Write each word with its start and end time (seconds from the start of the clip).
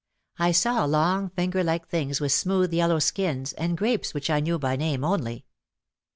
I 0.39 0.51
saw 0.51 0.83
long 0.85 1.29
finger 1.29 1.63
like 1.63 1.87
things 1.87 2.19
with 2.19 2.31
smooth 2.31 2.73
yellow 2.73 2.97
skins, 2.97 3.53
and 3.53 3.77
grapes 3.77 4.15
which 4.15 4.31
I 4.31 4.39
knew 4.39 4.57
by 4.57 4.75
name 4.75 5.03
only. 5.03 5.45